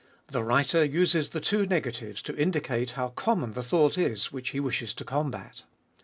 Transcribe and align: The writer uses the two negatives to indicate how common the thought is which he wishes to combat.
The 0.29 0.41
writer 0.43 0.83
uses 0.83 1.29
the 1.29 1.39
two 1.39 1.67
negatives 1.67 2.23
to 2.23 2.35
indicate 2.35 2.93
how 2.97 3.09
common 3.09 3.53
the 3.53 3.61
thought 3.61 3.99
is 3.99 4.31
which 4.31 4.49
he 4.49 4.59
wishes 4.59 4.95
to 4.95 5.03
combat. 5.05 5.61